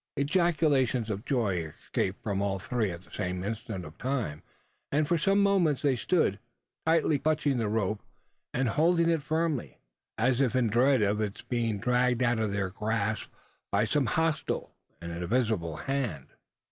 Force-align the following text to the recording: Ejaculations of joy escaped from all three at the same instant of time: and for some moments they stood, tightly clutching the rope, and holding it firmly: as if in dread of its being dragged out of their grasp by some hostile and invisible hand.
Ejaculations 0.17 1.11
of 1.11 1.25
joy 1.25 1.57
escaped 1.57 2.23
from 2.23 2.41
all 2.41 2.57
three 2.57 2.89
at 2.91 3.03
the 3.03 3.11
same 3.11 3.43
instant 3.43 3.85
of 3.85 3.95
time: 3.99 4.41
and 4.91 5.07
for 5.07 5.15
some 5.15 5.37
moments 5.43 5.83
they 5.83 5.95
stood, 5.95 6.39
tightly 6.87 7.19
clutching 7.19 7.59
the 7.59 7.67
rope, 7.69 8.01
and 8.51 8.69
holding 8.69 9.11
it 9.11 9.21
firmly: 9.21 9.77
as 10.17 10.41
if 10.41 10.55
in 10.55 10.69
dread 10.69 11.03
of 11.03 11.21
its 11.21 11.43
being 11.43 11.77
dragged 11.77 12.23
out 12.23 12.39
of 12.39 12.51
their 12.51 12.71
grasp 12.71 13.29
by 13.71 13.85
some 13.85 14.07
hostile 14.07 14.73
and 14.99 15.11
invisible 15.11 15.75
hand. 15.77 16.29